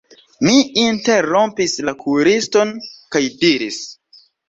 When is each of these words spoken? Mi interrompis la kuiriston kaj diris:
Mi 0.45 0.53
interrompis 0.83 1.77
la 1.91 1.95
kuiriston 2.01 2.75
kaj 2.89 3.25
diris: 3.47 3.83